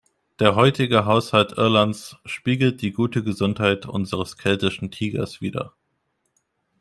[0.39, 5.75] Der heutige Haushalt Irlands spiegelt die gute Gesundheit unseres keltischen Tigers wider.